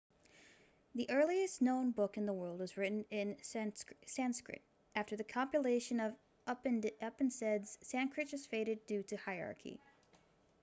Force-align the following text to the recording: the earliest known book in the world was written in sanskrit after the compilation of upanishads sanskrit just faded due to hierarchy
the 0.95 1.07
earliest 1.11 1.61
known 1.61 1.91
book 1.91 2.17
in 2.17 2.25
the 2.25 2.33
world 2.33 2.57
was 2.59 2.75
written 2.75 3.05
in 3.11 3.37
sanskrit 3.43 4.63
after 4.95 5.15
the 5.15 5.23
compilation 5.23 5.99
of 5.99 6.15
upanishads 6.47 7.77
sanskrit 7.83 8.27
just 8.27 8.49
faded 8.49 8.83
due 8.87 9.03
to 9.03 9.15
hierarchy 9.15 9.79